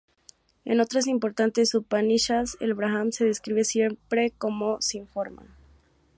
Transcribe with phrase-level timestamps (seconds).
[0.65, 5.43] En otras importantes "Upanishads", el Brahman se describe siempre como sin forma.